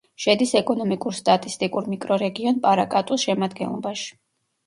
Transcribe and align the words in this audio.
შედის 0.23 0.53
ეკონომიკურ-სტატისტიკურ 0.59 1.89
მიკრორეგიონ 1.91 2.57
პარაკატუს 2.65 3.27
შემადგენლობაში. 3.27 4.09